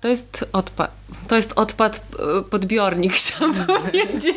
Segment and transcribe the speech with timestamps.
[0.00, 0.90] To jest odpad.
[1.28, 2.06] To jest odpad
[2.50, 4.34] podbiornik, chciałam powiedzieć.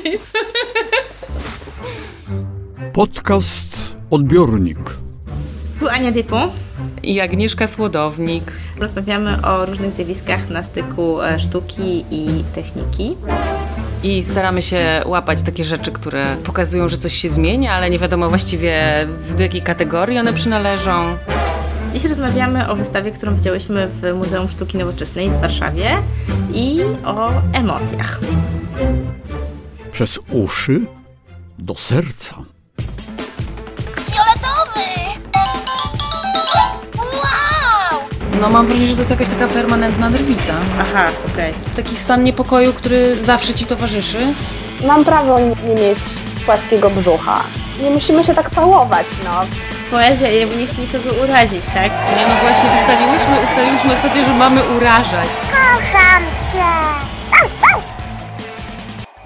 [2.94, 4.80] Podcast Odbiornik.
[5.80, 6.36] Tu Ania Dypu.
[7.04, 8.52] I Agnieszka Słodownik.
[8.80, 13.18] Rozmawiamy o różnych zjawiskach na styku e, sztuki i techniki.
[14.04, 18.30] I staramy się łapać takie rzeczy, które pokazują, że coś się zmienia, ale nie wiadomo
[18.30, 21.18] właściwie do jakiej kategorii one przynależą.
[21.94, 25.98] Dziś rozmawiamy o wystawie, którą widziałyśmy w Muzeum Sztuki Nowoczesnej w Warszawie
[26.54, 28.20] i o emocjach.
[29.92, 30.82] Przez uszy
[31.60, 32.36] do serca.
[33.96, 34.90] Fioletowy!
[36.98, 38.02] Wow!
[38.42, 40.54] No mam wrażenie, że to jest jakaś taka permanentna drwica.
[40.80, 41.54] Aha, okej.
[41.76, 44.34] Taki stan niepokoju, który zawsze ci towarzyszy.
[44.88, 46.00] Mam prawo nie mieć
[46.46, 47.44] płaskiego brzucha.
[47.84, 49.32] Nie musimy się tak pałować, no.
[49.92, 51.92] Poezja, ja nie chcę nikogo urazić, tak?
[52.18, 55.28] Nie, no właśnie ustaliłyśmy, ustaliłyśmy ostatnio, że mamy urażać.
[55.52, 57.02] Kocham cię!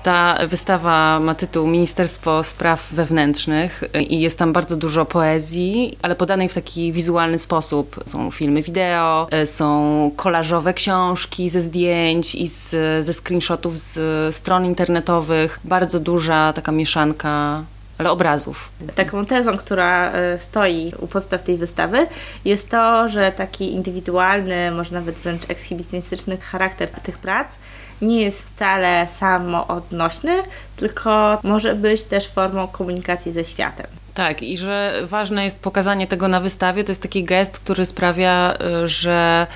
[0.04, 6.50] Ta wystawa ma tytuł Ministerstwo Spraw Wewnętrznych i jest tam bardzo dużo poezji, ale podanej
[6.50, 8.04] w taki wizualny sposób.
[8.06, 12.70] Są filmy wideo, e, są kolażowe książki ze zdjęć i z,
[13.06, 15.60] ze screenshotów z stron internetowych.
[15.64, 17.64] Bardzo duża taka mieszanka
[17.98, 18.70] ale obrazów.
[18.96, 22.08] Taką tezą, która e, stoi u podstaw tej wystawy,
[22.46, 27.58] jest to, że taki indywidualny, może nawet wręcz ekshibicjonistyczny charakter tych prac
[28.02, 30.44] nie jest wcale samoodnośny,
[30.76, 33.88] tylko może być też formą komunikacji ze światem.
[34.14, 36.84] Tak, i że ważne jest pokazanie tego na wystawie.
[36.84, 39.48] To jest taki gest, który sprawia, y, że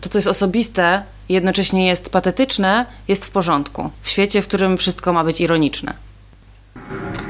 [0.00, 3.90] to, co jest osobiste, jednocześnie jest patetyczne, jest w porządku.
[4.02, 5.94] W świecie, w którym wszystko ma być ironiczne.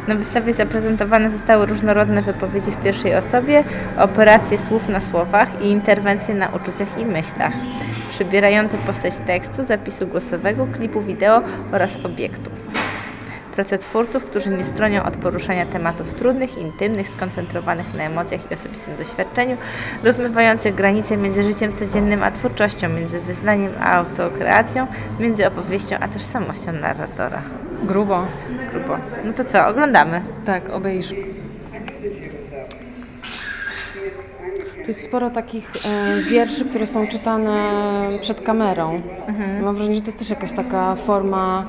[0.08, 3.64] Na wystawie zaprezentowane zostały różnorodne wypowiedzi w pierwszej osobie,
[3.98, 7.52] operacje słów na słowach i interwencje na uczuciach i myślach,
[8.10, 11.42] przybierające postać tekstu, zapisu głosowego, klipu wideo
[11.72, 12.52] oraz obiektów.
[13.54, 18.96] Prace twórców, którzy nie stronią od poruszania tematów trudnych, intymnych, skoncentrowanych na emocjach i osobistym
[18.96, 19.56] doświadczeniu,
[20.04, 24.86] rozmywających granice między życiem codziennym a twórczością, między wyznaniem a autokreacją,
[25.20, 27.42] między opowieścią a tożsamością narratora.
[27.82, 28.24] Grubo.
[28.72, 28.96] Grubo.
[29.24, 30.22] No to co, oglądamy.
[30.46, 31.10] Tak, obejrz.
[34.82, 37.58] Tu jest sporo takich e, wierszy, które są czytane
[38.20, 39.02] przed kamerą.
[39.62, 41.66] Mam wrażenie, że to jest też jakaś taka forma,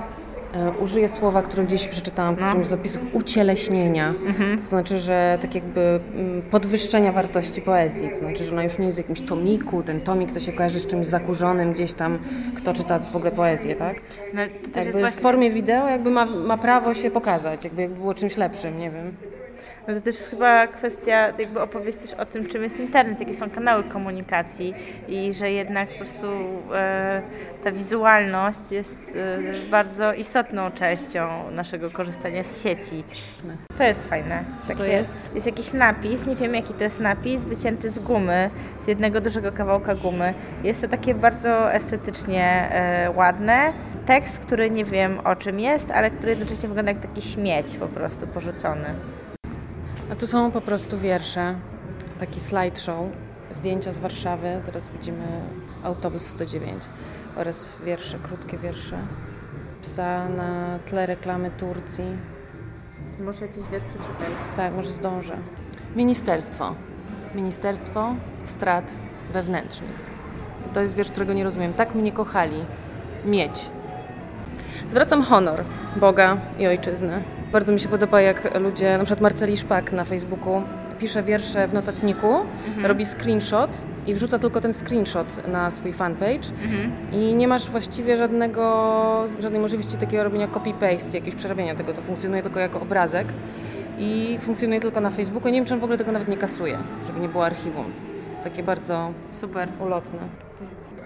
[0.79, 4.13] użyję słowa, które gdzieś przeczytałam w którymś z zapisów, ucieleśnienia.
[4.55, 5.81] To znaczy, że tak jakby
[6.15, 8.09] mm, podwyższenia wartości poezji.
[8.09, 10.79] To znaczy, że ona już nie jest w jakimś tomiku, ten tomik to się kojarzy
[10.79, 12.17] z czymś zakurzonym gdzieś tam,
[12.57, 13.95] kto czyta w ogóle poezję, tak?
[14.33, 17.63] No, to też jest Jakby w właśnie, formie wideo jakby ma, ma prawo się pokazać,
[17.63, 19.13] jakby było czymś lepszym, nie wiem.
[19.87, 23.49] No to też chyba kwestia jakby opowieść też o tym, czym jest internet, jakie są
[23.49, 24.73] kanały komunikacji
[25.07, 26.27] i że jednak po prostu
[26.73, 27.21] e,
[27.63, 33.03] ta wizualność jest e, bardzo istotną częścią naszego korzystania z sieci.
[33.77, 34.43] To jest fajne.
[34.61, 35.35] Takie, to jest?
[35.35, 38.49] Jest jakiś napis, nie wiem jaki to jest napis, wycięty z gumy,
[38.83, 40.33] z jednego dużego kawałka gumy.
[40.63, 43.73] Jest to takie bardzo estetycznie e, ładne.
[44.05, 47.87] Tekst, który nie wiem o czym jest, ale który jednocześnie wygląda jak taki śmieć po
[47.87, 48.93] prostu porzucony.
[50.13, 51.55] A tu są po prostu wiersze,
[52.19, 53.05] taki slideshow,
[53.51, 54.61] zdjęcia z Warszawy.
[54.65, 55.25] Teraz widzimy
[55.83, 56.83] autobus 109
[57.35, 58.97] oraz wiersze, krótkie wiersze.
[59.81, 62.03] Psa na tle reklamy Turcji.
[63.19, 64.27] Może jakiś wiersz przeczytaj.
[64.55, 65.37] Tak, może zdążę.
[65.95, 66.75] Ministerstwo.
[67.35, 68.95] Ministerstwo Strat
[69.33, 69.99] Wewnętrznych.
[70.73, 71.73] To jest wiersz, którego nie rozumiem.
[71.73, 72.65] Tak mnie kochali.
[73.25, 73.69] Mieć.
[74.89, 75.63] Zwracam honor
[75.95, 77.23] Boga i ojczyzny.
[77.53, 80.61] Bardzo mi się podoba, jak ludzie, na przykład Marceli Szpak na Facebooku
[80.99, 82.39] pisze wiersze w notatniku,
[82.83, 83.69] robi screenshot
[84.07, 86.49] i wrzuca tylko ten screenshot na swój fanpage
[87.11, 91.93] i nie masz właściwie żadnego, żadnej możliwości takiego robienia copy-paste, jakiegoś przerabiania tego.
[91.93, 93.27] To funkcjonuje tylko jako obrazek
[93.97, 95.49] i funkcjonuje tylko na Facebooku.
[95.51, 96.77] Nie wiem, czy on w ogóle tego nawet nie kasuje,
[97.07, 97.85] żeby nie było archiwum.
[98.43, 99.67] Takie bardzo Super.
[99.79, 100.19] ulotne.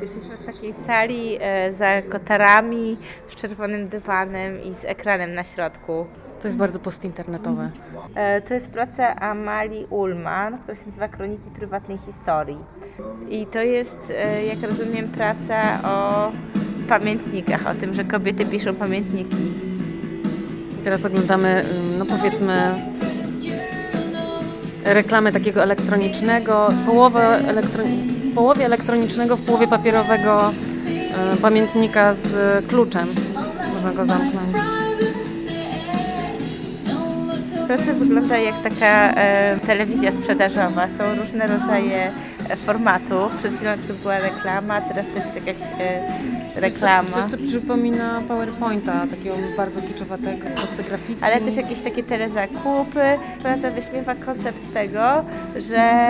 [0.02, 2.98] Jesteśmy w takiej sali e, za kotarami,
[3.30, 6.06] z czerwonym dywanem i z ekranem na środku.
[6.42, 7.70] To jest bardzo postinternetowe.
[8.16, 12.58] E, To jest praca Amalii Ullman, która się nazywa Kroniki prywatnej historii.
[13.30, 16.32] I to jest, e, jak rozumiem, praca o
[16.88, 19.38] pamiętnikach, o tym, że kobiety piszą pamiętniki.
[20.84, 22.76] Teraz oglądamy, ym, no powiedzmy,
[24.84, 30.52] reklamę takiego elektronicznego, połowę elektroni- w połowie elektronicznego, w połowie papierowego
[31.34, 33.08] y, pamiętnika z kluczem.
[33.74, 34.54] Można go zamknąć.
[37.68, 40.88] Praca wygląda jak taka e, telewizja sprzedażowa.
[40.88, 42.12] Są różne rodzaje
[42.66, 43.36] formatów.
[43.36, 43.72] Przed chwilą
[44.02, 46.08] była reklama, teraz też jest jakaś e,
[46.62, 47.12] reklama.
[47.12, 51.24] Coś, co przypomina PowerPointa, takiego bardzo kiczowatego, proste grafiki.
[51.24, 53.20] Ale też jakieś takie telezakupy.
[53.42, 55.26] Praca wyśmiewa koncept tego,
[55.56, 56.08] że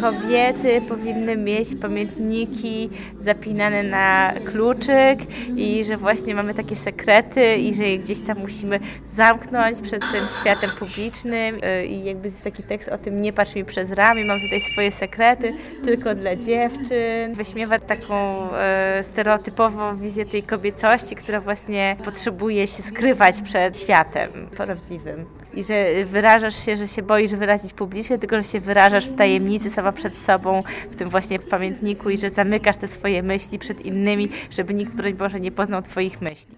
[0.00, 5.18] kobiety powinny mieć pamiętniki zapinane na kluczyk
[5.56, 10.26] i że właśnie mamy takie sekrety i że je gdzieś tam musimy zamknąć przed tym
[10.40, 14.24] światem publicznym y, i jakby jest taki tekst o tym nie patrz mi przez ramię,
[14.24, 15.54] mam tutaj swoje sekrety
[15.84, 17.34] tylko dla dziewczyn.
[17.34, 25.24] Wyśmiewa taką e, stereotypową wizję tej kobiecości, która właśnie potrzebuje się skrywać przed światem prawdziwym.
[25.54, 29.70] I że wyrażasz się, że się boisz wyrazić publicznie, tylko że się wyrażasz w tajemnicy
[29.70, 34.28] sama przed sobą, w tym właśnie pamiętniku i że zamykasz te swoje myśli przed innymi,
[34.50, 36.56] żeby nikt, broń Boże, nie poznał Twoich myśli.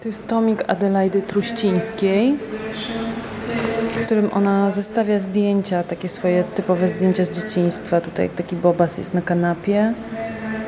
[0.00, 2.36] To jest tomik Adelaidy Truścińskiej,
[3.92, 8.00] w którym ona zestawia zdjęcia, takie swoje typowe zdjęcia z dzieciństwa.
[8.00, 9.94] Tutaj taki bobas jest na kanapie,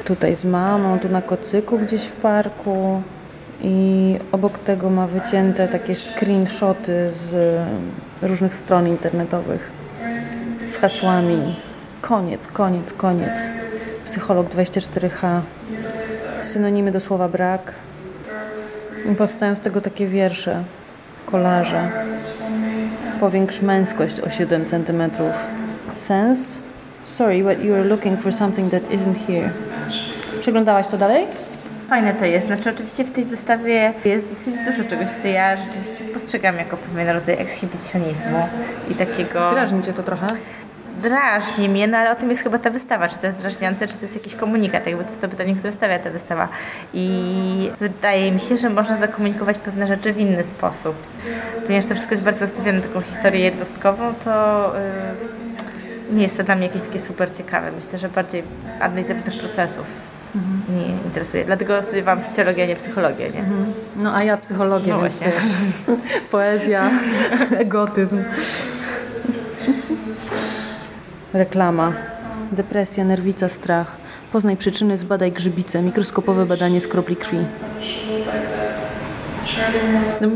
[0.05, 3.03] tutaj z mamą, tu na kocyku gdzieś w parku
[3.63, 7.59] i obok tego ma wycięte takie screenshoty z
[8.23, 9.81] różnych stron internetowych
[10.71, 11.57] z hasłami
[12.01, 13.33] koniec, koniec, koniec.
[14.05, 15.41] Psycholog 24H.
[16.43, 17.73] Synonimy do słowa brak.
[19.13, 20.65] I powstają z tego takie wiersze,
[21.27, 21.91] kolarze.
[23.21, 25.03] Powiększ męskość o 7 cm.
[25.97, 26.59] Sens?
[27.07, 29.51] Sorry, but you are looking for something that isn't here.
[30.37, 31.27] Przeglądałaś to dalej?
[31.89, 32.47] Fajne to jest.
[32.47, 37.09] Znaczy oczywiście w tej wystawie jest dosyć dużo czegoś, co ja rzeczywiście postrzegam jako pewien
[37.09, 38.49] rodzaj ekshibicjonizmu
[38.91, 39.51] i takiego...
[39.51, 40.27] Drażni cię to trochę?
[40.99, 43.95] Drażni mnie, no ale o tym jest chyba ta wystawa, czy to jest drażniące, czy
[43.95, 46.49] to jest jakiś komunikat, jakby to jest to pytanie, które stawia ta wystawa.
[46.95, 50.97] I wydaje mi się, że można zakomunikować pewne rzeczy w inny sposób.
[51.67, 55.40] Ponieważ to wszystko jest bardzo nastawione na taką historię jednostkową, to yy,
[56.13, 57.73] nie jest to dla mnie jakieś takie super ciekawe.
[57.73, 58.43] Myślę, że bardziej
[58.81, 59.87] analiza pewnych procesów
[60.69, 61.45] mnie interesuje.
[61.45, 63.45] Dlatego studiowałam socjologię, a nie psychologię, nie?
[64.03, 65.21] No a ja psychologię, No więc
[66.31, 66.91] poezja,
[67.59, 68.23] egotyzm.
[71.33, 71.93] Reklama.
[72.53, 73.87] Depresja, nerwica, strach.
[74.33, 75.83] Poznaj przyczyny, zbadaj grzybice.
[75.83, 77.39] Mikroskopowe badanie z kropli krwi.
[80.21, 80.29] No,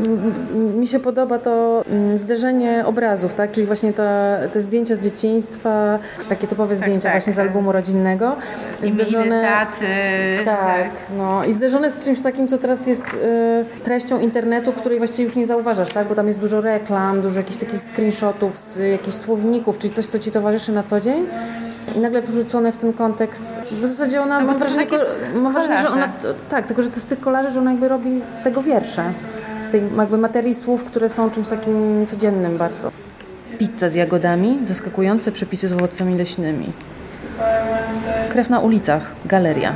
[0.55, 1.81] mi się podoba to
[2.15, 3.51] zderzenie obrazów, tak?
[3.51, 5.99] Czyli właśnie ta, te zdjęcia z dzieciństwa,
[6.29, 7.47] takie typowe zdjęcia tak, właśnie z tak.
[7.47, 8.35] albumu rodzinnego.
[8.83, 9.41] Zderzone...
[9.41, 9.85] taty.
[10.45, 13.05] Tak, no i zderzone z czymś takim, co teraz jest
[13.77, 16.07] y, treścią internetu, której właściwie już nie zauważasz, tak?
[16.07, 20.19] Bo tam jest dużo reklam, dużo jakichś takich screenshotów z jakichś słowników, czyli coś, co
[20.19, 21.27] ci towarzyszy na co dzień.
[21.95, 23.61] I nagle wrzucone w ten kontekst.
[23.61, 26.09] W zasadzie ona, mam są wrażenie, takie ko- mam wrażenie, że ona,
[26.49, 29.03] tak, tylko że to z tych kolarzy, że ona jakby robi z tego wiersze.
[29.63, 32.91] Z tej jakby materii słów, które są czymś takim codziennym bardzo.
[33.59, 36.71] Pizza z jagodami, zaskakujące przepisy z owocami leśnymi.
[38.29, 39.73] Krew na ulicach, galeria.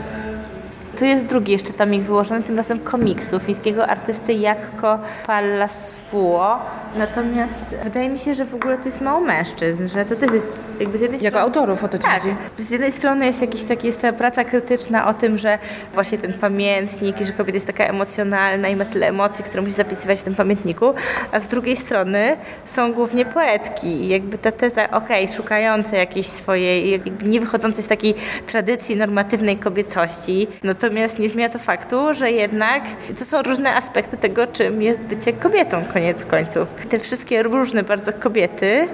[0.99, 6.59] Tu jest drugi jeszcze tomik wyłożony, tym razem komiksu fińskiego artysty Jakko Pallasvuo.
[6.97, 10.63] Natomiast wydaje mi się, że w ogóle tu jest mało mężczyzn, że to też jest
[10.79, 11.45] jakby z jednej Jako strony...
[11.45, 12.21] autorów o to Tak.
[12.21, 12.35] chodzi?
[12.57, 15.59] Z jednej strony jest jakiś taki, jest ta praca krytyczna o tym, że
[15.93, 19.73] właśnie ten pamiętnik i że kobieta jest taka emocjonalna i ma tyle emocji, które musi
[19.73, 20.93] zapisywać w tym pamiętniku,
[21.31, 27.01] a z drugiej strony są głównie poetki i jakby ta teza, okej, szukające jakiejś swojej,
[27.25, 28.13] nie wychodzącej z takiej
[28.47, 30.47] tradycji normatywnej kobiecości,
[30.89, 32.83] natomiast nie zmienia to faktu, że jednak
[33.19, 36.75] to są różne aspekty tego, czym jest bycie kobietą koniec końców.
[36.89, 38.87] Te wszystkie różne bardzo kobiety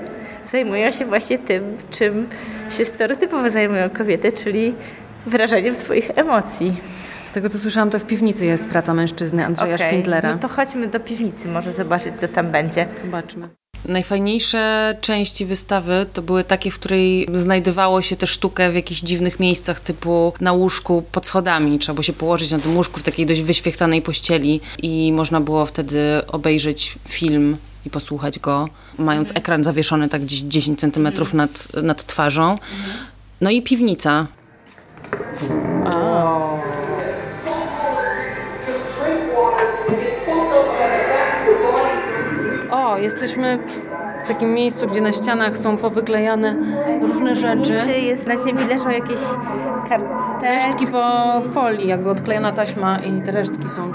[0.52, 2.30] zajmują się właśnie tym, czym
[2.78, 4.74] się stereotypowo zajmują kobiety, czyli
[5.26, 6.74] wyrażaniem swoich emocji.
[7.30, 10.32] Z tego co słyszałam, to w piwnicy jest praca mężczyzny Andrzeja Okej, Szpindlera.
[10.32, 12.86] No to chodźmy do piwnicy, może zobaczyć, co tam będzie.
[12.90, 13.50] Zobaczmy.
[13.88, 19.40] Najfajniejsze części wystawy to były takie, w której znajdowało się tę sztukę w jakichś dziwnych
[19.40, 21.80] miejscach, typu na łóżku pod schodami.
[21.80, 25.66] Trzeba było się położyć na tym łóżku w takiej dość wyświechtanej pościeli i można było
[25.66, 32.06] wtedy obejrzeć film i posłuchać go, mając ekran zawieszony tak gdzieś 10 centymetrów nad, nad
[32.06, 32.58] twarzą.
[33.42, 34.28] No i piwnica.
[35.86, 36.60] O,
[43.06, 43.60] jesteśmy
[44.26, 46.56] w takim miejscu, gdzie na ścianach są powyklejane
[47.02, 47.74] różne rzeczy.
[48.02, 49.20] Jest na ziemi leżą jakieś
[49.90, 50.46] karteczki.
[50.46, 51.02] Resztki po
[51.54, 53.92] folii, jakby odklejona taśma i te resztki są.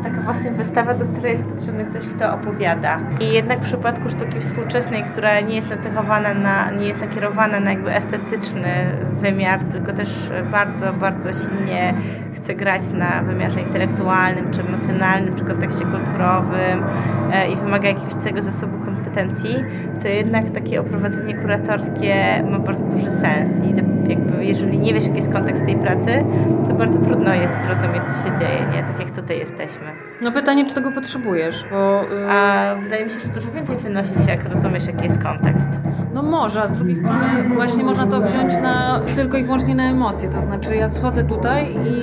[0.00, 3.00] Jest taka właśnie wystawa, do której jest potrzebny ktoś, kto opowiada.
[3.20, 7.70] I jednak w przypadku sztuki współczesnej, która nie jest nacechowana na, nie jest nakierowana na
[7.70, 11.94] jakby estetyczny wymiar, tylko też bardzo, bardzo silnie
[12.34, 16.84] chce grać na wymiarze intelektualnym, czy emocjonalnym, czy kontekście kulturowym
[17.32, 19.54] e, i wymaga jakiegoś całego zasobu kompetencji,
[20.02, 23.74] to jednak takie oprowadzenie kuratorskie ma bardzo duży sens i
[24.10, 26.24] jakby jeżeli nie wiesz, jaki jest kontekst tej pracy,
[26.68, 28.82] to bardzo trudno jest zrozumieć, co się dzieje, nie?
[28.82, 29.86] Tak jak tutaj jesteśmy.
[30.22, 32.02] No pytanie, czy tego potrzebujesz, bo...
[32.02, 32.30] Yy...
[32.30, 35.80] A wydaje mi się, że dużo więcej wynosi się, jak rozumiesz, jaki jest kontekst.
[36.14, 39.90] No może, a z drugiej strony właśnie można to wziąć na, tylko i wyłącznie na
[39.90, 42.02] emocje, to znaczy ja schodzę tutaj i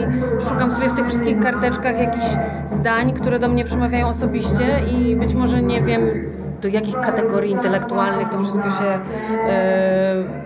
[0.50, 2.26] szukam sobie w tych wszystkich karteczkach jakichś
[2.66, 6.02] zdań, które do mnie przemawiają osobiście i być może nie wiem
[6.62, 9.00] do jakich kategorii intelektualnych to wszystko się,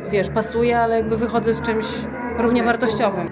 [0.03, 1.85] yy, wiesz, pasuje, ale jakby wychodzę z czymś
[2.37, 3.29] równie wartościowym.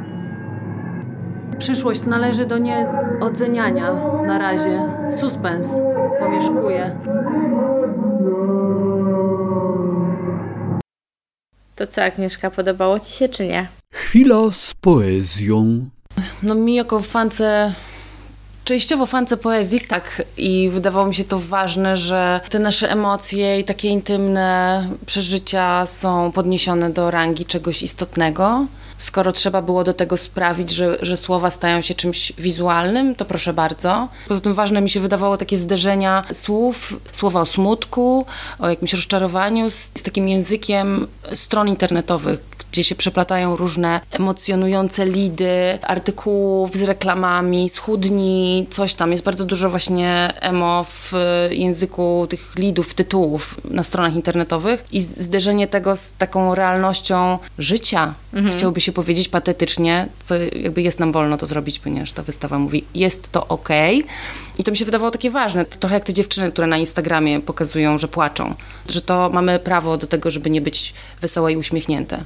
[1.57, 3.93] Przyszłość należy do nieoceniania
[4.25, 4.81] na razie.
[5.11, 5.81] Suspens
[6.19, 6.95] pomieszkuje.
[11.75, 13.67] To co, Agnieszka, podobało Ci się czy nie?
[13.93, 15.89] Chwila z poezją.
[16.43, 17.73] No mi jako fance
[18.69, 20.23] częściowo fance poezji, tak.
[20.37, 26.31] I wydawało mi się to ważne, że te nasze emocje i takie intymne przeżycia są
[26.31, 28.65] podniesione do rangi czegoś istotnego.
[28.97, 33.53] Skoro trzeba było do tego sprawić, że, że słowa stają się czymś wizualnym, to proszę
[33.53, 34.07] bardzo.
[34.27, 38.25] Poza tym ważne mi się wydawało takie zderzenia słów, słowa o smutku,
[38.59, 42.39] o jakimś rozczarowaniu z, z takim językiem stron internetowych,
[42.71, 49.11] gdzie się przeplatają różne emocjonujące lidy, artykułów z reklamami, schudni, coś tam.
[49.11, 51.13] Jest bardzo dużo właśnie emo w
[51.51, 58.57] języku tych lidów, tytułów na stronach internetowych i zderzenie tego z taką realnością życia, mhm.
[58.57, 62.83] chciałoby się powiedzieć patetycznie, co jakby jest nam wolno to zrobić, ponieważ ta wystawa mówi,
[62.95, 63.69] jest to ok.
[64.59, 65.65] I to mi się wydawało takie ważne.
[65.65, 68.55] Trochę jak te dziewczyny, które na Instagramie pokazują, że płaczą.
[68.89, 72.23] Że to mamy prawo do tego, żeby nie być wesołe i uśmiechnięte.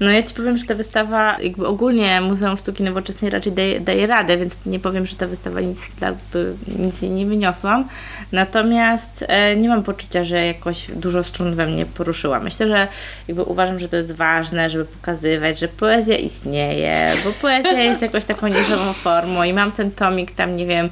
[0.00, 4.06] No ja Ci powiem, że ta wystawa, jakby ogólnie Muzeum Sztuki Nowoczesnej raczej daje, daje
[4.06, 7.88] radę, więc nie powiem, że ta wystawa nic, jakby, nic nie wyniosłam.
[8.32, 12.40] Natomiast e, nie mam poczucia, że jakoś dużo strun we mnie poruszyła.
[12.40, 12.88] Myślę, że
[13.28, 18.24] jakby uważam, że to jest ważne, żeby pokazywać, że poezja istnieje, bo poezja jest jakoś
[18.24, 20.88] taką niżową formą i mam ten tomik tam, nie wiem,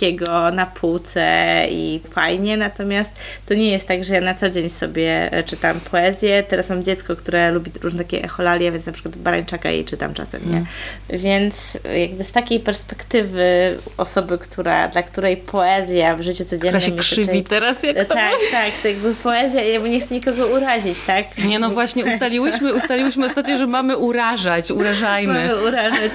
[0.00, 3.12] Gałczyńskiego na półce i fajnie, natomiast
[3.46, 6.42] to nie jest tak, że ja na co dzień sobie e, czytam poezję.
[6.42, 10.42] Teraz mam dziecko, które lubi różne takie echolalie, więc na przykład Barańczaka jej czytam czasem,
[10.50, 10.56] nie?
[10.56, 10.66] Mm.
[11.10, 16.80] Więc jakby z takiej perspektywy osoby, która, dla której poezja w życiu codziennym...
[16.80, 20.46] Która się krzywi teraz, jak to Tak, tak, to jakby poezja, ja nie chcę nikogo
[20.46, 21.38] urazić, tak?
[21.38, 25.32] Nie, no właśnie, ustaliłyśmy, ustaliłyśmy ostatnio, że mamy urażać, urażajmy.
[25.32, 26.12] Mamy urażać.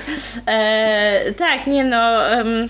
[0.48, 2.68] E, tak, nie no, um,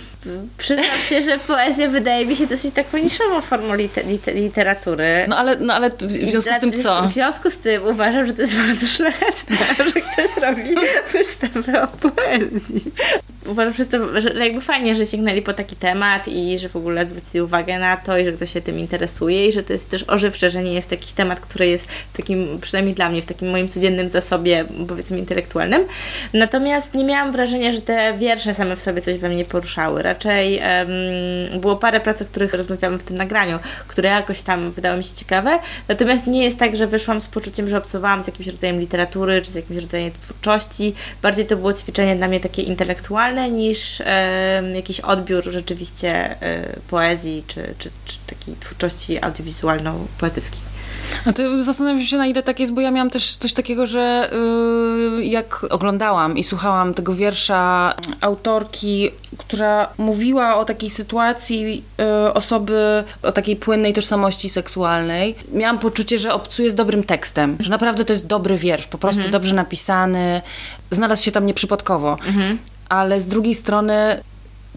[0.58, 5.26] przyznam się, że poezja wydaje mi się dosyć taką niszową formą liter, liter, literatury.
[5.28, 7.08] No ale, no ale w związku z tym co?
[7.08, 9.58] W związku z tym uważam, że to jest bardzo szlachetne,
[9.94, 10.76] że ktoś robi
[11.12, 12.82] wystawę o poezji.
[13.46, 13.74] Uważam,
[14.18, 17.98] że jakby fajnie, że sięgnęli po taki temat i że w ogóle zwrócili uwagę na
[17.98, 20.74] to i że ktoś się tym interesuje i że to jest też ożywcze, że nie
[20.74, 25.20] jest taki temat, który jest takim, przynajmniej dla mnie, w takim moim codziennym zasobie, powiedzmy
[25.20, 25.86] intelektualnym.
[26.34, 30.02] Natomiast nie miałam wrażenia, że te wiersze same w sobie coś we mnie poruszały.
[30.02, 30.95] Raczej um,
[31.60, 35.16] było parę prac, o których rozmawiamy w tym nagraniu, które jakoś tam wydały mi się
[35.16, 35.60] ciekawe.
[35.88, 39.52] Natomiast nie jest tak, że wyszłam z poczuciem, że obcowałam z jakimś rodzajem literatury czy
[39.52, 40.94] z jakimś rodzajem twórczości.
[41.22, 44.02] Bardziej to było ćwiczenie dla mnie takie intelektualne niż
[44.74, 50.75] jakiś odbiór rzeczywiście um, poezji czy, czy, czy takiej twórczości audiowizualno-poetyckiej.
[51.26, 54.30] No to zastanawiam się na ile tak jest, bo ja miałam też coś takiego, że
[55.18, 63.04] yy, jak oglądałam i słuchałam tego wiersza autorki, która mówiła o takiej sytuacji yy, osoby
[63.22, 68.14] o takiej płynnej tożsamości seksualnej, miałam poczucie, że obcuje z dobrym tekstem, że naprawdę to
[68.14, 69.32] jest dobry wiersz, po prostu mhm.
[69.32, 70.42] dobrze napisany,
[70.92, 72.18] znalazł się tam nieprzypadkowo.
[72.28, 72.58] Mhm.
[72.90, 74.22] Ale z drugiej strony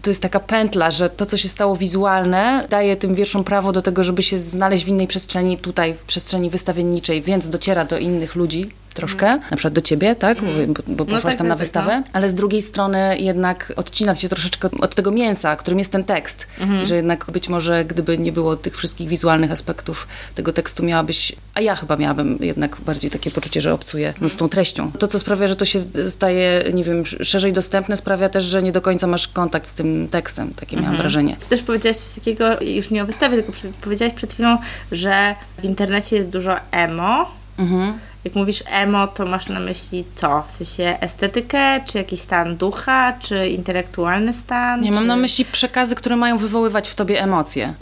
[0.01, 3.81] to jest taka pętla, że to, co się stało wizualne, daje tym wierszom prawo do
[3.81, 8.35] tego, żeby się znaleźć w innej przestrzeni, tutaj w przestrzeni wystawienniczej, więc dociera do innych
[8.35, 10.39] ludzi troszkę, na przykład do ciebie, tak?
[10.39, 10.73] Mm.
[10.73, 12.07] Bo, bo no poszłaś tak, tam na tak, wystawę, no.
[12.13, 16.47] ale z drugiej strony jednak odcina się troszeczkę od tego mięsa, którym jest ten tekst.
[16.59, 16.85] Mm.
[16.85, 21.61] Że jednak być może gdyby nie było tych wszystkich wizualnych aspektów tego tekstu, miałabyś, a
[21.61, 24.91] ja chyba miałabym jednak bardziej takie poczucie, że obcuję no, z tą treścią.
[24.91, 25.79] To, co sprawia, że to się
[26.09, 30.07] staje, nie wiem, szerzej dostępne, sprawia też, że nie do końca masz kontakt z tym
[30.11, 30.53] tekstem.
[30.53, 31.01] Takie miałam mhm.
[31.01, 31.37] wrażenie.
[31.39, 34.57] Ty też powiedziałaś coś takiego, już nie o wystawie, tylko powiedziałaś przed chwilą,
[34.91, 37.93] że w internecie jest dużo emo, Mhm.
[38.23, 40.43] Jak mówisz emo, to masz na myśli co?
[40.47, 44.81] W sensie estetykę, czy jakiś stan ducha, czy intelektualny stan?
[44.81, 44.95] Nie, czy...
[44.95, 47.73] mam na myśli przekazy, które mają wywoływać w tobie emocje.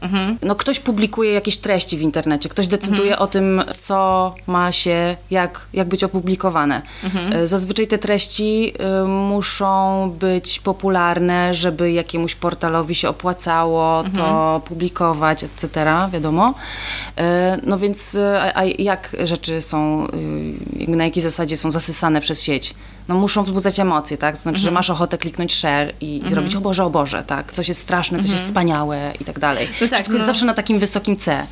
[0.42, 5.62] No ktoś publikuje jakieś treści w internecie, ktoś decyduje o tym, co ma się, jak,
[5.74, 6.82] jak być opublikowane.
[7.32, 15.44] E, Zazwyczaj te treści e, muszą być popularne, żeby jakiemuś portalowi się opłacało to publikować,
[15.44, 15.68] etc.,
[16.12, 16.54] wiadomo.
[17.18, 20.27] E, No więc a, a jak rzeczy są, y,
[20.80, 22.74] jakby na jakiej zasadzie są zasysane przez sieć?
[23.08, 24.36] No muszą wzbudzać emocje, tak?
[24.36, 27.54] To znaczy, że masz ochotę kliknąć share i zrobić o Boże, o Boże, tak?
[27.54, 29.68] Coś jest straszne, coś jest wspaniałe i tak dalej.
[29.82, 30.34] No tak, Wszystko jest no.
[30.34, 31.44] zawsze na takim wysokim C.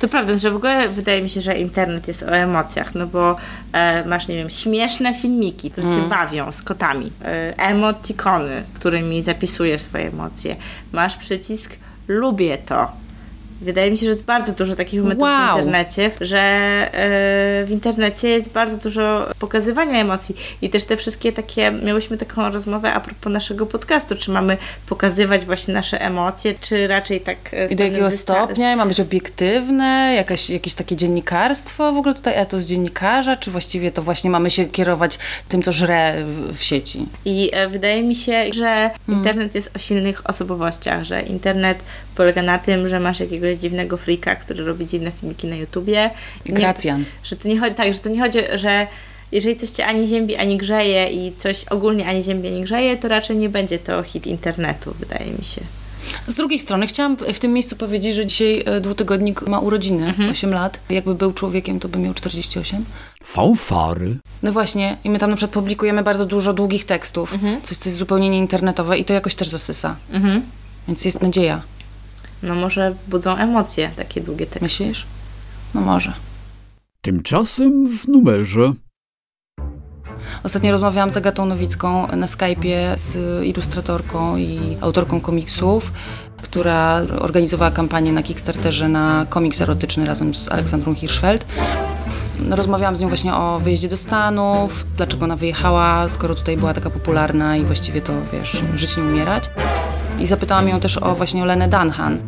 [0.00, 3.36] To prawda, że w ogóle wydaje mi się, że internet jest o emocjach, no bo
[3.72, 6.02] e, masz, nie wiem, śmieszne filmiki, które Mm.
[6.02, 10.56] cię bawią z kotami, e, emotikony, którymi zapisujesz swoje emocje.
[10.92, 11.76] Masz przycisk
[12.08, 12.92] lubię to.
[13.62, 15.54] Wydaje mi się, że jest bardzo dużo takich momentów Wow.
[15.54, 21.32] w internecie, że e, w internecie jest bardzo dużo pokazywania emocji i też te wszystkie
[21.32, 26.86] takie, miałyśmy taką rozmowę a propos naszego podcastu, czy mamy pokazywać właśnie nasze emocje, czy
[26.86, 28.76] raczej tak e, z I do jakiego stopnia?
[28.76, 30.14] Ma być obiektywne?
[30.16, 31.92] Jakaś, jakieś takie dziennikarstwo?
[31.92, 33.36] W ogóle tutaj etos dziennikarza?
[33.36, 37.06] Czy właściwie to właśnie mamy się kierować tym, co żre w, w sieci?
[37.24, 39.18] I e, wydaje mi się, że Hmm.
[39.18, 41.82] internet jest o silnych osobowościach, że internet
[42.14, 46.10] polega na tym, że masz jakiegoś dziwnego freaka, który robi dziwne filmiki na YouTubie.
[46.46, 47.04] Nie- Gracjan.
[47.24, 48.86] Że to nie chodzi, tak, że to nie chodzi, że
[49.32, 53.08] jeżeli coś cię ani ziębi, ani grzeje i coś ogólnie ani ziębi, ani grzeje, to
[53.08, 55.60] raczej nie będzie to hit internetu, wydaje mi się.
[56.26, 60.50] Z drugiej strony chciałam w tym miejscu powiedzieć, że dzisiaj e, dwutygodnik ma urodziny, 8
[60.54, 60.80] lat.
[60.90, 62.84] Jakby był człowiekiem, to by miał 48.
[63.24, 64.16] Fanfary.
[64.42, 67.98] No właśnie, i my tam na przykład publikujemy bardzo dużo długich tekstów, coś, co jest
[67.98, 69.96] zupełnie nieinternetowe i to jakoś też zasysa.
[70.12, 70.42] Mhm.
[70.88, 71.62] Więc jest nadzieja.
[72.42, 74.64] No może budzą emocje takie długie teksty.
[74.64, 75.06] Myślisz?
[75.74, 76.12] No może.
[77.00, 78.72] Tymczasem w numerze.
[80.42, 85.92] Ostatnio rozmawiałam z Agatą Nowicką na Skype'ie z ilustratorką i autorką komiksów,
[86.42, 91.46] która organizowała kampanię na Kickstarterze na komiks erotyczny razem z Aleksandrą Hirschfeld.
[92.48, 96.74] No, Rozmawiałam z nią właśnie o wyjeździe do Stanów, dlaczego ona wyjechała, skoro tutaj była
[96.74, 99.50] taka popularna i właściwie to, wiesz, żyć nie umierać.
[100.22, 102.18] I zapytałam ją też o właśnie o Lenę Dunham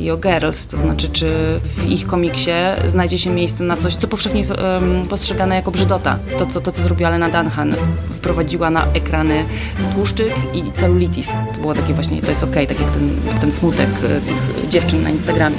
[0.00, 2.50] i o Girls, to znaczy czy w ich komiksie
[2.86, 6.18] znajdzie się miejsce na coś, co powszechnie jest em, postrzegane jako brzydota.
[6.38, 7.72] To co, to, co zrobiła Lena Dunham.
[8.10, 9.44] Wprowadziła na ekrany
[9.94, 11.28] tłuszczyk i celulitis.
[11.54, 15.02] To było takie właśnie, to jest okej, tak jak ten, ten smutek e, tych dziewczyn
[15.02, 15.56] na Instagramie.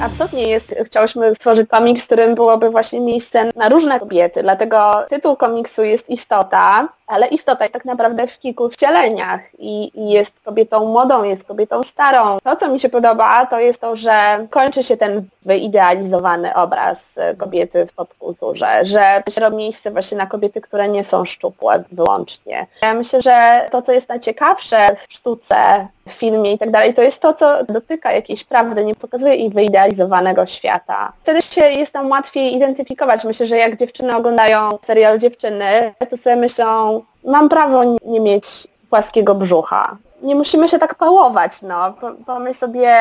[0.00, 5.36] Absolutnie jest, chciałyśmy stworzyć komiks, w którym byłoby właśnie miejsce na różne kobiety, dlatego tytuł
[5.36, 10.84] komiksu jest Istota, ale istota jest tak naprawdę w kilku wcieleniach i, i jest kobietą
[10.86, 12.38] młodą, jest kobietą starą.
[12.44, 17.34] To, co mi się podoba, to jest to, że kończy się ten wyidealizowany obraz e,
[17.34, 22.66] kobiety w popkulturze, że się robi miejsce właśnie na kobiety, które nie są szczupłe wyłącznie.
[22.82, 27.02] Ja myślę, że to, co jest najciekawsze w sztuce, w filmie i tak dalej, to
[27.02, 31.12] jest to, co dotyka jakiejś prawdy, nie pokazuje ich wyidealizowanego świata.
[31.22, 33.24] Wtedy się jest nam łatwiej identyfikować.
[33.24, 36.93] Myślę, że jak dziewczyny oglądają serial Dziewczyny, to sobie myślą,
[37.24, 38.44] mam prawo nie mieć
[38.90, 39.96] płaskiego brzucha.
[40.22, 41.92] Nie musimy się tak pałować, no.
[42.00, 42.96] Po- Pomyśl sobie,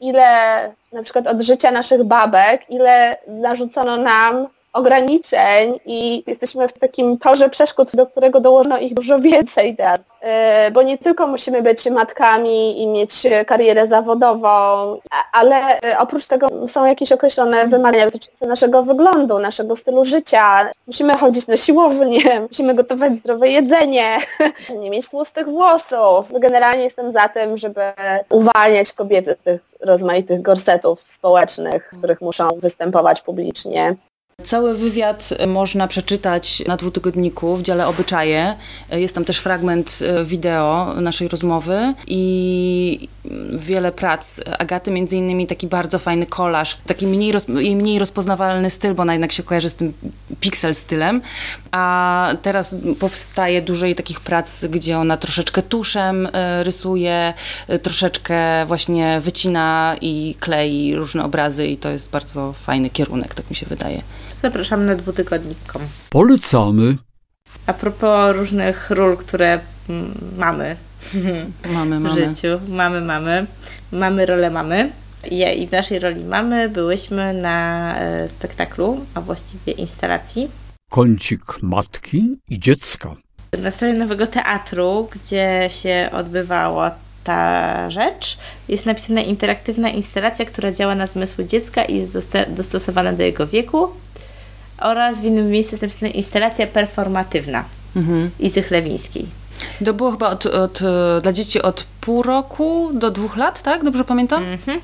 [0.00, 0.24] ile
[0.92, 7.50] na przykład od życia naszych babek, ile narzucono nam ograniczeń i jesteśmy w takim torze
[7.50, 10.00] przeszkód, do którego dołożono ich dużo więcej teraz.
[10.00, 14.48] Yy, Bo nie tylko musimy być matkami i mieć karierę zawodową,
[15.32, 20.70] ale yy, oprócz tego są jakieś określone wymagania dotyczące naszego wyglądu, naszego stylu życia.
[20.86, 24.16] Musimy chodzić na siłownię, musimy gotować zdrowe jedzenie,
[24.80, 26.40] nie mieć tłustych włosów.
[26.40, 27.80] Generalnie jestem za tym, żeby
[28.30, 33.96] uwalniać kobiety z tych rozmaitych gorsetów społecznych, w których muszą występować publicznie.
[34.44, 38.56] Cały wywiad e, można przeczytać na dwutygodniku w dziale obyczaje.
[38.90, 43.08] E, Jest tam też fragment e, wideo naszej rozmowy i
[43.52, 48.94] wiele prac Agaty, między innymi taki bardzo fajny kolaż, taki mniej, roz, mniej rozpoznawalny styl,
[48.94, 49.92] bo ona jednak się kojarzy z tym
[50.40, 51.22] pixel stylem,
[51.70, 56.28] a teraz powstaje dużo jej takich prac, gdzie ona troszeczkę tuszem
[56.62, 57.34] rysuje,
[57.82, 63.56] troszeczkę właśnie wycina i klei różne obrazy i to jest bardzo fajny kierunek, tak mi
[63.56, 64.02] się wydaje.
[64.40, 65.82] Zapraszam na dwutygodnik.com.
[66.10, 66.94] Polecamy.
[67.66, 69.60] A propos różnych ról, które
[70.36, 70.76] mamy
[71.74, 72.14] Mamy, w mamy.
[72.34, 72.48] życiu.
[72.68, 73.46] Mamy, mamy.
[73.92, 74.92] Mamy rolę mamy.
[75.30, 80.48] Ja i w naszej roli mamy byłyśmy na e, spektaklu, a właściwie instalacji
[80.90, 83.14] Kącik matki i dziecka.
[83.62, 86.90] na stronie Nowego Teatru, gdzie się odbywała
[87.24, 92.18] ta rzecz, jest napisana interaktywna instalacja, która działa na zmysły dziecka i jest
[92.48, 93.88] dostosowana do jego wieku.
[94.78, 97.64] Oraz w innym miejscu jest napisane instalacja performatywna
[98.38, 99.26] Izy Chlewińskiej.
[99.84, 100.80] To było chyba od, od,
[101.22, 103.84] dla dzieci od pół roku do dwóch lat, tak?
[103.84, 104.44] Dobrze pamiętam?
[104.44, 104.80] Mhm.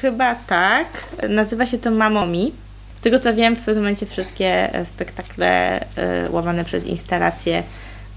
[0.00, 0.86] Chyba tak.
[1.28, 2.52] Nazywa się to Mamomi.
[2.98, 7.62] Z tego co wiem, w pewnym momencie wszystkie e, spektakle e, łamane przez instalacje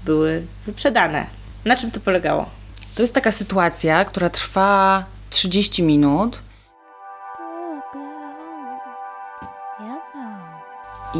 [0.04, 1.26] były wyprzedane.
[1.64, 2.46] Na czym to polegało?
[2.94, 6.38] To jest taka sytuacja, która trwa 30 minut
[11.14, 11.18] i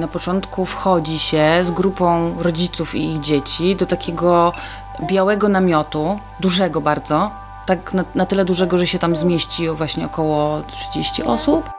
[0.00, 4.52] na początku wchodzi się z grupą rodziców i ich dzieci do takiego
[5.02, 7.30] białego namiotu, dużego bardzo,
[7.66, 11.70] tak na, na tyle dużego, że się tam zmieści właśnie około 30 osób.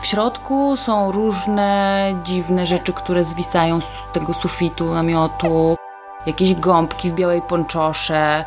[0.00, 5.76] W środku są różne dziwne rzeczy, które zwisają z tego sufitu namiotu.
[6.26, 8.44] Jakieś gąbki w białej ponczosze,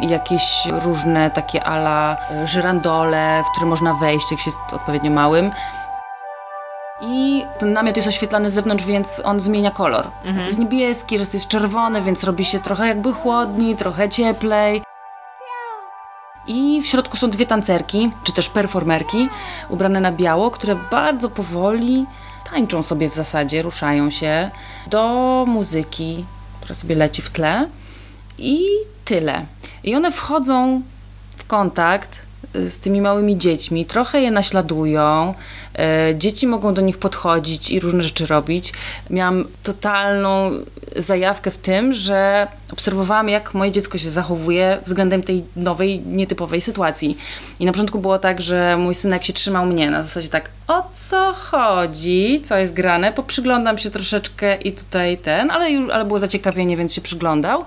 [0.00, 5.50] jakieś różne takie ala e, żyrandole, w które można wejść, jak się jest odpowiednio małym.
[7.00, 10.10] I ten namiot jest oświetlany z zewnątrz, więc on zmienia kolor.
[10.24, 14.82] Raz jest niebieski, raz jest czerwony, więc robi się trochę jakby chłodniej, trochę cieplej.
[16.46, 19.28] I w środku są dwie tancerki, czy też performerki,
[19.68, 22.06] ubrane na biało, które bardzo powoli
[22.52, 24.50] tańczą sobie w zasadzie, ruszają się
[24.86, 26.24] do muzyki,
[26.60, 27.68] która sobie leci w tle.
[28.38, 28.60] I
[29.04, 29.46] tyle.
[29.84, 30.82] I one wchodzą
[31.36, 32.22] w kontakt
[32.54, 35.34] z tymi małymi dziećmi, trochę je naśladują.
[35.78, 38.72] e, Dzieci mogą do nich podchodzić i różne rzeczy robić.
[39.10, 40.50] Miałam totalną
[40.96, 47.18] zajawkę w tym, że obserwowałam, jak moje dziecko się zachowuje względem tej nowej, nietypowej sytuacji.
[47.60, 50.82] I na początku było tak, że mój synek się trzymał mnie na zasadzie tak, o
[50.96, 56.18] co chodzi, co jest grane, poprzyglądam się troszeczkę i tutaj ten, ale, już, ale było
[56.18, 57.64] zaciekawienie, więc się przyglądał.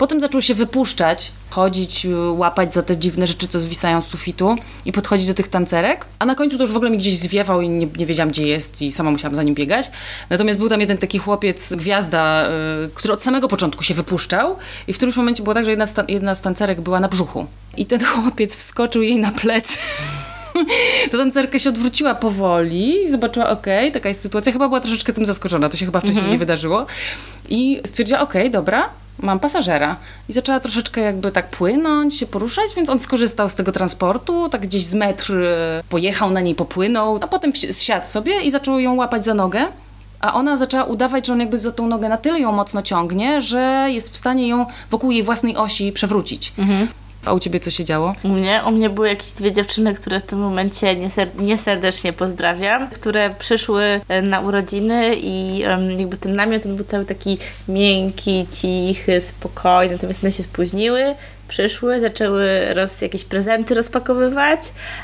[0.00, 4.56] Potem zaczął się wypuszczać, chodzić, y, łapać za te dziwne rzeczy, co zwisają z sufitu
[4.84, 6.04] i podchodzić do tych tancerek.
[6.18, 8.46] A na końcu to już w ogóle mi gdzieś zwiewał i nie, nie wiedziałam, gdzie
[8.46, 9.90] jest i sama musiałam za nim biegać.
[10.30, 12.48] Natomiast był tam jeden taki chłopiec, gwiazda,
[12.86, 14.56] y, który od samego początku się wypuszczał
[14.88, 17.08] i w którymś momencie było tak, że jedna z, ta- jedna z tancerek była na
[17.08, 17.46] brzuchu.
[17.76, 19.78] I ten chłopiec wskoczył jej na plecy.
[21.10, 24.52] To tancerka się odwróciła powoli i zobaczyła, okej, taka jest sytuacja.
[24.52, 26.86] Chyba była troszeczkę tym zaskoczona, to się chyba wcześniej nie wydarzyło.
[27.48, 28.88] I stwierdziła, okej, dobra,
[29.22, 29.96] mam pasażera.
[30.28, 34.60] I zaczęła troszeczkę jakby tak płynąć, się poruszać, więc on skorzystał z tego transportu, tak
[34.60, 38.94] gdzieś z metr e, pojechał na niej, popłynął, a potem zsiadł sobie i zaczął ją
[38.94, 39.66] łapać za nogę.
[40.20, 43.42] A ona zaczęła udawać, że on jakby za tą nogę na tyle ją mocno ciągnie,
[43.42, 46.52] że jest w stanie ją wokół jej własnej osi przewrócić.
[47.26, 48.14] A u ciebie co się działo?
[48.22, 52.88] U mnie, u mnie były jakieś dwie dziewczyny, które w tym momencie nieser- nieserdecznie pozdrawiam,
[52.90, 58.46] które przyszły e, na urodziny i em, jakby ten namiot on był cały taki miękki,
[58.60, 61.14] cichy, spokojny, natomiast one się spóźniły.
[61.50, 64.60] Przyszły, zaczęły roz, jakieś prezenty rozpakowywać.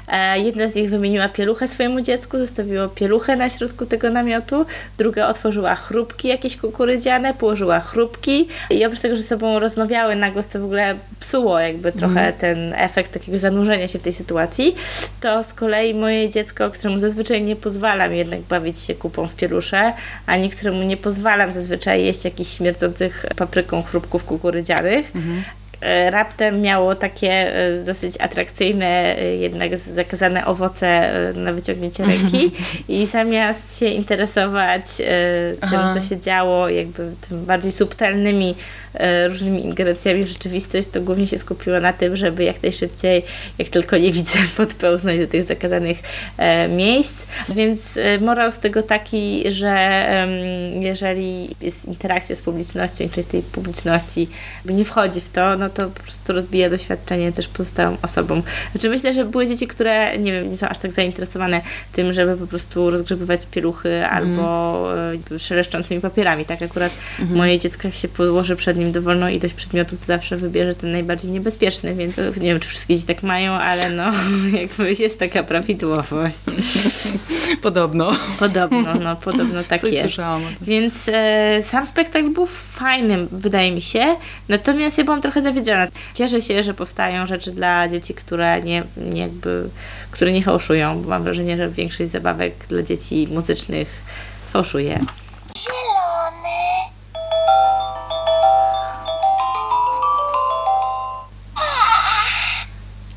[0.09, 4.67] E, jedna z nich wymieniła pieluchę swojemu dziecku, zostawiła pieluchę na środku tego namiotu.
[4.99, 8.49] Druga otworzyła chrupki jakieś kukurydziane, położyła chrupki.
[8.71, 12.33] I oprócz tego, że ze sobą rozmawiały na głos, to w ogóle psuło jakby trochę
[12.33, 14.75] ten efekt takiego zanurzenia się w tej sytuacji.
[15.21, 19.93] To z kolei moje dziecko, któremu zazwyczaj nie pozwalam jednak bawić się kupą w pielusze,
[20.27, 25.66] ani któremu nie pozwalam zazwyczaj jeść jakichś śmierdzących papryką chrupków kukurydzianych, e,
[26.11, 32.53] raptem miało takie e, dosyć atrakcyjne, e, jednak zakazane owoce e, na wyciągnięcie ręki
[32.89, 35.05] i zamiast się interesować e,
[35.61, 35.95] tym, Aha.
[35.95, 38.57] co się działo, jakby tym bardziej subtelnymi e,
[39.29, 43.23] różnymi ingerencjami w rzeczywistość, to głównie się skupiło na tym, żeby jak najszybciej,
[43.59, 45.99] jak tylko nie widzę, podpełznąć do tych zakazanych
[46.39, 47.15] e, miejsc.
[47.55, 50.07] Więc e, morał z tego taki, że
[50.81, 54.29] jeżeli jest interakcja z publicznością i część tej publiczności
[54.65, 58.43] nie wchodzi w to, no to po prostu rozbija doświadczenie też pozostałym osobom.
[58.73, 61.61] Znaczy myślę, że były dzieci, które nie wiem, nie są aż tak zainteresowane
[61.93, 64.89] tym, żeby po prostu rozgrzebywać pieluchy albo
[65.35, 66.45] e, szeleszczącymi papierami.
[66.45, 66.93] Tak akurat
[67.31, 71.31] moje dziecko, jak się położy przed nim dowolną ilość przedmiotów, to zawsze wybierze ten najbardziej
[71.31, 74.13] niebezpieczny, więc nie wiem, czy wszystkie dzieci tak mają, ale no
[74.61, 76.37] jakby jest taka prawidłowość.
[77.63, 78.13] Podobno.
[78.39, 80.03] Podobno, no podobno tak Coś jest.
[80.03, 80.57] słyszałam o tym.
[80.63, 84.17] Więc e, sam spektakl był fajnym, wydaje mi się.
[84.49, 85.87] Natomiast ja byłam trochę zawiedziona.
[86.15, 89.69] Cieszę się, że powstają rzeczy dla dzieci, które nie, nie jakby,
[90.11, 93.89] które nie fałszują, bo mam wrażenie, że większość zabawek dla dzieci muzycznych
[94.53, 95.01] fałszuje.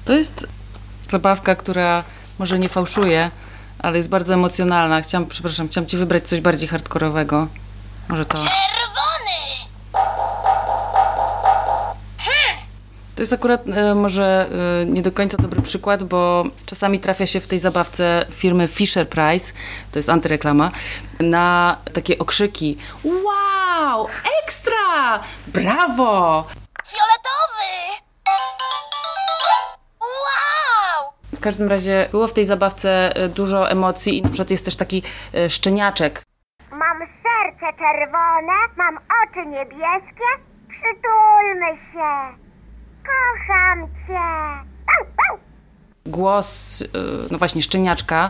[0.09, 0.47] To jest
[1.09, 2.03] zabawka, która
[2.39, 3.31] może nie fałszuje,
[3.79, 5.01] ale jest bardzo emocjonalna.
[5.01, 7.47] Chciałam, przepraszam, chciałam ci wybrać coś bardziej hardkorowego.
[8.07, 8.37] Może to.
[8.37, 9.39] Czerwony.
[13.15, 14.49] To jest akurat e, może
[14.81, 19.09] e, nie do końca dobry przykład, bo czasami trafia się w tej zabawce firmy Fisher
[19.09, 19.53] Price,
[19.91, 20.71] to jest antyreklama,
[21.19, 24.07] na takie okrzyki wow,
[24.43, 26.47] ekstra, brawo.
[31.39, 34.75] W każdym razie było w tej zabawce e, dużo emocji i na przykład jest też
[34.75, 36.23] taki e, szczeniaczek.
[36.71, 40.29] Mam serce czerwone, mam oczy niebieskie.
[40.69, 42.37] Przytulmy się.
[43.03, 44.65] Kocham cię.
[46.05, 46.85] Głos, e,
[47.31, 48.29] no właśnie szczeniaczka,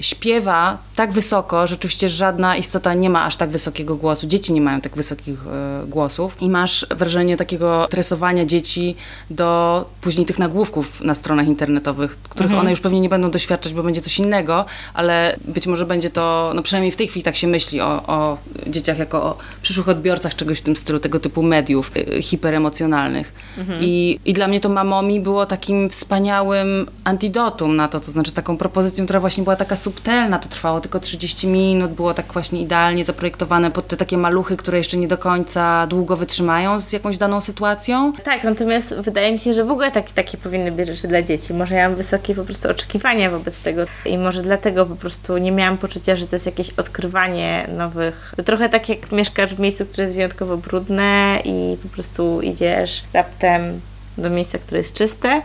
[0.00, 4.26] śpiewa tak wysoko, że oczywiście żadna istota nie ma aż tak wysokiego głosu.
[4.26, 8.96] Dzieci nie mają tak wysokich e, głosów i masz wrażenie takiego tresowania dzieci
[9.30, 13.82] do później tych nagłówków na stronach internetowych, których one już pewnie nie będą doświadczać, bo
[13.82, 17.46] będzie coś innego, ale być może będzie to, no przynajmniej w tej chwili tak się
[17.46, 21.90] myśli o, o dzieciach jako o przyszłych odbiorcach czegoś w tym stylu, tego typu mediów
[21.96, 23.32] y, hiperemocjonalnych.
[23.80, 28.56] I, I dla mnie to Mamomi było takim wspaniałym antidotum na to, to znaczy taką
[28.56, 33.04] propozycją, która właśnie była taka subtelna, to trwało tylko 30 minut, było tak właśnie idealnie
[33.04, 37.40] zaprojektowane pod te takie maluchy, które jeszcze nie do końca długo wytrzymają z jakąś daną
[37.40, 38.12] sytuacją.
[38.24, 41.54] Tak, natomiast wydaje mi się, że w ogóle tak, takie powinny być rzeczy dla dzieci.
[41.54, 45.52] Może ja mam wysokie po prostu oczekiwania wobec tego i może dlatego po prostu nie
[45.52, 48.34] miałam poczucia, że to jest jakieś odkrywanie nowych.
[48.36, 53.04] To trochę tak jak mieszkasz w miejscu, które jest wyjątkowo brudne i po prostu idziesz
[53.12, 53.80] raptem
[54.18, 55.42] do miejsca, które jest czyste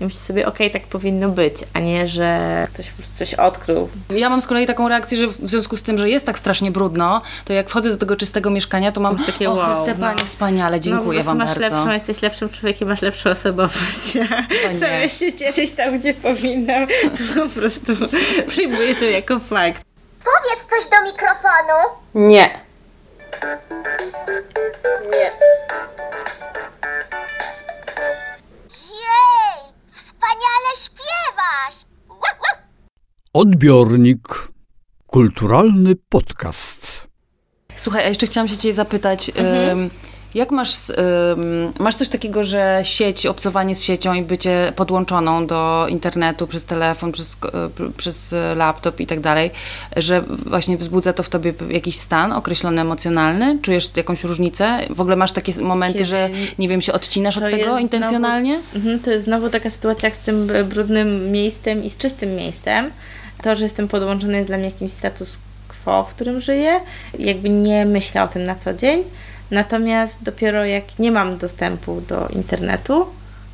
[0.00, 3.88] i myślisz sobie, okej, tak powinno być, a nie, że ktoś po prostu coś odkrył.
[4.10, 6.70] Ja mam z kolei taką reakcję, że w związku z tym, że jest tak strasznie
[6.70, 9.94] brudno, to jak wchodzę do tego czystego mieszkania, to mam Takie takie, o wow, Chryste
[9.94, 10.06] no.
[10.06, 11.76] Panie, wspaniale, dziękuję no, po prostu Wam masz bardzo.
[11.76, 14.14] lepszą, jesteś lepszym człowiekiem, masz lepszą osobowość.
[14.14, 14.78] nie.
[14.78, 17.92] Zamiast się cieszyć tam, gdzie powinnam, to po prostu
[18.48, 19.82] przyjmuję to jako fakt.
[20.24, 21.78] Powiedz coś do mikrofonu.
[22.14, 22.50] Nie.
[25.12, 25.30] Jej,
[33.32, 34.28] Odbiornik.
[35.06, 37.08] Kulturalny podcast.
[37.76, 39.90] Słuchaj, a jeszcze chciałam się Cię zapytać, em,
[40.34, 45.86] jak masz, em, masz coś takiego, że sieć, obcowanie z siecią i bycie podłączoną do
[45.90, 47.50] internetu przez telefon, przez, p-
[47.96, 49.50] przez e, laptop i tak dalej,
[49.96, 53.58] że właśnie wzbudza to w Tobie jakiś stan określony emocjonalny?
[53.62, 54.78] Czujesz jakąś różnicę?
[54.90, 58.60] W ogóle masz takie momenty, Kiedy- że nie wiem, się odcinasz od tego intencjonalnie?
[58.62, 61.96] Znowu, mhm, to jest znowu taka sytuacja jak z tym e, brudnym miejscem i z
[61.96, 62.90] czystym miejscem.
[63.42, 66.80] To, że jestem podłączony jest dla mnie jakimś status quo, w którym żyję.
[67.18, 69.02] Jakby nie myślę o tym na co dzień.
[69.50, 73.06] Natomiast dopiero jak nie mam dostępu do internetu,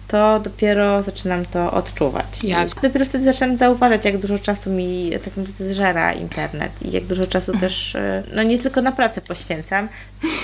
[0.09, 2.45] to dopiero zaczynam to odczuwać.
[2.45, 2.69] Jak?
[2.69, 7.05] I dopiero wtedy zaczynam zauważać, jak dużo czasu mi tak naprawdę zżera internet i jak
[7.05, 9.89] dużo czasu też, e, no nie tylko na pracę poświęcam.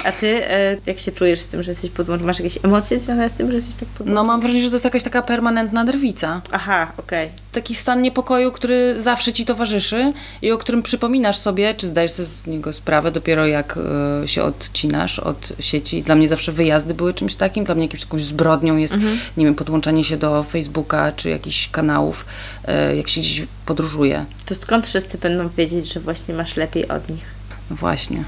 [0.04, 2.26] A ty, e, jak się czujesz z tym, że jesteś podłączony?
[2.26, 4.14] Masz jakieś emocje związane z tym, że jesteś tak podłączony?
[4.14, 6.40] No mam wrażenie, że to jest jakaś taka permanentna drwica.
[6.52, 7.28] Aha, okej.
[7.52, 12.26] taki stan niepokoju, który zawsze ci towarzyszy i o którym przypominasz sobie, czy zdajesz sobie
[12.26, 13.78] z niego sprawę dopiero jak
[14.22, 16.02] e, się odcinasz od sieci.
[16.02, 18.96] Dla mnie zawsze wyjazdy były czymś takim, dla mnie jakimś jakąś zbrodnią jest,
[19.36, 22.24] nie wiem, podłączanie się do Facebooka czy jakichś kanałów,
[22.64, 24.24] e, jak się gdzieś podróżuje.
[24.46, 27.24] To skąd wszyscy będą wiedzieć, że właśnie masz lepiej od nich?
[27.70, 28.24] No właśnie,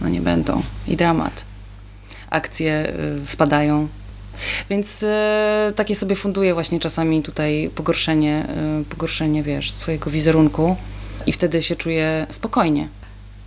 [0.00, 0.62] no nie będą.
[0.88, 1.44] I dramat.
[2.30, 3.88] Akcje y, spadają.
[4.70, 5.08] Więc y,
[5.76, 8.46] takie sobie funduję właśnie czasami tutaj pogorszenie,
[8.90, 10.76] pogorszenie, wiesz, swojego wizerunku
[11.26, 12.88] i wtedy się czuję spokojnie.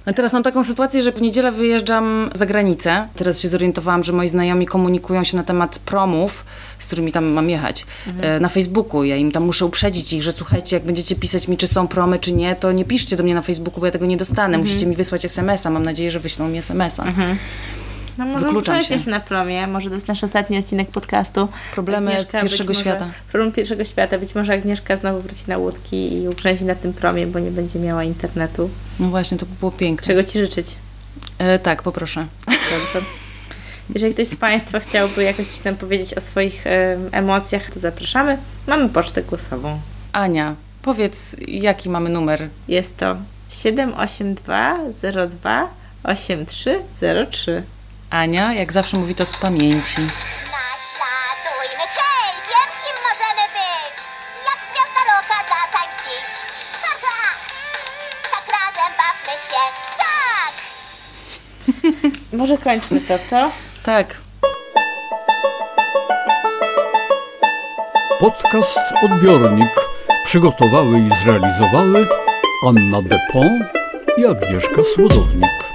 [0.08, 3.08] A teraz mam taką sytuację, że w niedzielę wyjeżdżam za granicę.
[3.16, 6.46] Teraz się zorientowałam, że moi znajomi komunikują się na temat promów,
[6.80, 7.86] z którymi tam mam jechać,
[8.22, 9.04] e, na Facebooku.
[9.04, 12.20] Ja im tam muszę uprzedzić ich, że słuchajcie, jak będziecie pisać mi, czy są promy,
[12.20, 14.58] czy nie, to nie piszcie do mnie na Facebooku, bo ja tego nie dostanę.
[14.58, 15.70] Musicie mi wysłać SMS-a.
[15.70, 17.04] Mam nadzieję, że wyślą mi SMS-a.
[18.18, 18.98] No może Wykluczam się.
[19.10, 21.48] na promie, może to jest nasz ostatni odcinek podcastu.
[21.74, 23.10] Problemy Agnieszka pierwszego może- świata.
[23.32, 24.18] Problem pierwszego świata.
[24.18, 27.80] Być może Agnieszka znowu wróci na łódki i uprzęzi na tym promie, bo nie będzie
[27.80, 28.70] miała internetu.
[29.00, 30.08] No właśnie, to by było piękne.
[30.08, 30.76] Czego Ci życzyć?
[31.38, 32.26] E, tak, poproszę.
[32.48, 33.08] Dobrze.
[33.94, 38.38] Jeżeli ktoś z Państwa chciałby jakoś coś nam powiedzieć o swoich em, emocjach, to zapraszamy.
[38.68, 39.80] Mamy pocztę głosową.
[40.12, 42.48] Ania, powiedz, jaki mamy numer?
[42.68, 43.18] Jest to
[43.50, 44.78] 782
[45.30, 45.70] 02
[46.04, 47.64] 8303.
[48.10, 50.02] Ania, jak zawsze mówi to z pamięci.
[50.58, 53.96] Naśladujmy, hej, wiem kim możemy być.
[54.46, 56.32] Jak gwiazda loka zatańcz dziś.
[56.82, 57.30] Haha.
[58.32, 59.64] Tak razem bawmy się.
[59.98, 60.54] Tak!
[62.40, 63.52] Może kończmy to, co?
[63.84, 64.16] Tak.
[68.20, 69.76] Podcast Odbiornik
[70.26, 72.08] przygotowały i zrealizowały
[72.68, 73.64] Anna Depont
[74.18, 75.67] i Agnieszka Słodownik.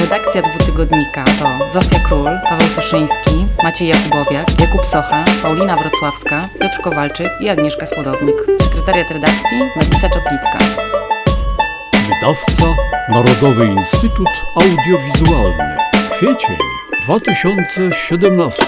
[0.00, 7.28] Redakcja dwutygodnika to Zofia Król, Paweł Soszyński, Maciej Jakubowiak, Jakub Socha, Paulina Wrocławska, Piotr Kowalczyk
[7.40, 8.36] i Agnieszka Skłodownik.
[8.62, 10.58] Sekretariat redakcji Melisa Czoplicka.
[12.08, 12.64] Wydawca
[13.08, 15.76] Narodowy Instytut Audiowizualny.
[16.10, 16.56] Kwiecień
[17.04, 18.64] 2017.